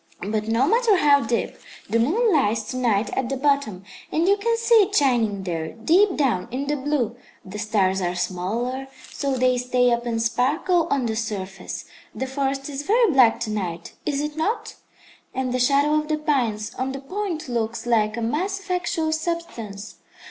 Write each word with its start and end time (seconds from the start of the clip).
But 0.27 0.47
no 0.47 0.65
matter 0.67 0.97
how 0.97 1.19
deep, 1.19 1.55
the 1.87 1.99
moon 1.99 2.33
lies 2.33 2.63
to 2.69 2.77
night 2.77 3.11
at 3.15 3.29
the 3.29 3.37
bottom, 3.37 3.83
and 4.11 4.27
you 4.27 4.35
can 4.35 4.57
see 4.57 4.73
it 4.81 4.95
shining 4.95 5.43
there, 5.43 5.73
deep 5.73 6.15
down 6.17 6.47
in 6.49 6.65
the 6.65 6.75
blue. 6.75 7.17
The 7.45 7.59
stars 7.59 8.01
are 8.01 8.15
smaller, 8.15 8.87
so 9.11 9.35
they 9.37 9.59
stay 9.59 9.91
up 9.91 10.07
and 10.07 10.19
sparkle 10.19 10.87
on 10.89 11.05
the 11.05 11.15
surface. 11.15 11.85
The 12.15 12.25
forest 12.25 12.67
is 12.67 12.81
very 12.81 13.11
black 13.11 13.39
to 13.41 13.51
night, 13.51 13.93
is 14.03 14.21
it 14.21 14.35
not? 14.35 14.73
and 15.35 15.53
the 15.53 15.59
shadow 15.59 15.93
of 15.93 16.07
the 16.07 16.17
pines 16.17 16.73
on 16.79 16.93
the 16.93 16.99
point 16.99 17.47
looks 17.47 17.85
like 17.85 18.17
a 18.17 18.23
mass 18.23 18.59
of 18.59 18.71
actual 18.71 19.11
substance. 19.11 19.97